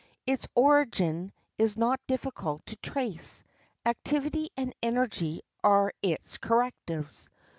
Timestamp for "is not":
1.59-2.01